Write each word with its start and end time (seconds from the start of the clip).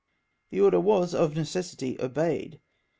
The 0.49 0.61
order 0.61 0.79
was 0.79 1.13
of 1.13 1.35
necessity 1.35 1.95
obeyed. 2.01 2.59